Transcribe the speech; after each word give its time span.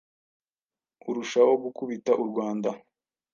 urushaho 1.09 1.53
gukubita 1.63 2.11
u 2.21 2.25
Rwanda 2.29 2.69